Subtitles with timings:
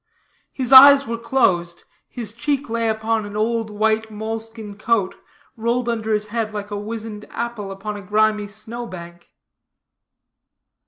[0.51, 5.13] His eyes were closed, his cheek lay upon an old white moleskin coat,
[5.55, 9.29] rolled under his head like a wizened apple upon a grimy snow bank.